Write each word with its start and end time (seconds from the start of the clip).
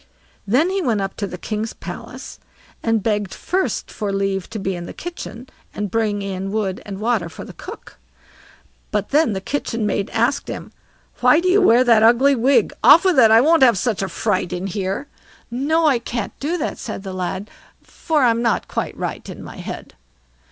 Then 0.47 0.71
he 0.71 0.81
went 0.81 0.99
up 0.99 1.15
to 1.17 1.27
the 1.27 1.37
king's 1.37 1.73
palace 1.73 2.39
and 2.81 3.03
begged 3.03 3.35
first 3.35 3.91
for 3.91 4.11
leave 4.11 4.49
to 4.49 4.57
be 4.57 4.75
in 4.75 4.87
the 4.87 4.95
kitchen, 4.95 5.47
and 5.75 5.91
bring 5.91 6.23
in 6.23 6.51
wood 6.51 6.81
and 6.87 6.99
water 6.99 7.29
for 7.29 7.45
the 7.45 7.53
cook, 7.53 7.99
but 8.89 9.09
then 9.09 9.33
the 9.33 9.39
kitchen 9.41 9.85
maid 9.85 10.09
asked 10.09 10.47
him: 10.47 10.71
"Why 11.19 11.39
do 11.39 11.47
you 11.47 11.61
wear 11.61 11.83
that 11.83 12.01
ugly 12.01 12.33
wig? 12.33 12.73
Off 12.83 13.05
with 13.05 13.19
it. 13.19 13.29
I 13.29 13.41
won't 13.41 13.61
have 13.61 13.77
such 13.77 14.01
a 14.01 14.09
fright 14.09 14.51
in 14.51 14.65
here." 14.65 15.07
"No, 15.51 15.85
I 15.85 15.99
can't 15.99 16.33
do 16.39 16.57
that", 16.57 16.79
said 16.79 17.03
the 17.03 17.13
lad; 17.13 17.51
"for 17.83 18.23
I'm 18.23 18.41
not 18.41 18.67
quite 18.67 18.97
right 18.97 19.29
in 19.29 19.43
my 19.43 19.57
head." 19.57 19.93